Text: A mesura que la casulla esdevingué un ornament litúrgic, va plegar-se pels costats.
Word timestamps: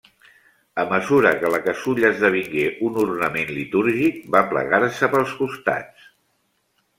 A 0.83 0.85
mesura 0.93 1.33
que 1.43 1.51
la 1.55 1.59
casulla 1.67 2.09
esdevingué 2.13 2.63
un 2.87 2.97
ornament 3.03 3.53
litúrgic, 3.59 4.19
va 4.37 4.43
plegar-se 4.55 5.11
pels 5.13 5.37
costats. 5.43 6.11